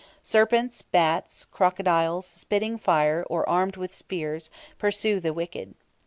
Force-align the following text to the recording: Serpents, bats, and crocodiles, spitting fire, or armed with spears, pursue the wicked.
Serpents, 0.23 0.81
bats, 0.81 1.43
and 1.43 1.51
crocodiles, 1.51 2.25
spitting 2.25 2.79
fire, 2.79 3.23
or 3.29 3.47
armed 3.47 3.75
with 3.77 3.93
spears, 3.93 4.49
pursue 4.79 5.19
the 5.19 5.31
wicked. 5.31 5.75